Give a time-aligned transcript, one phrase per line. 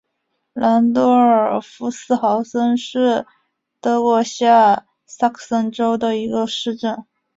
[0.53, 3.27] 兰多尔夫斯豪森是
[3.81, 7.05] 德国下萨克森州的一个市镇。